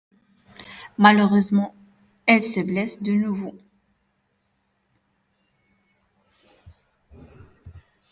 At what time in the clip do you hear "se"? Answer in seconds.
2.41-2.59